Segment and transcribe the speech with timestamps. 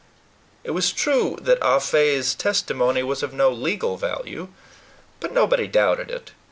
[0.63, 4.47] It was true that Ah Fe's testimony was of no legal value.
[5.19, 6.31] But nobody doubted it.